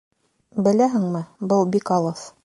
Беләһеңме... 0.67 1.21
был 1.53 1.63
бик 1.77 1.93
алыҫ. 1.99 2.25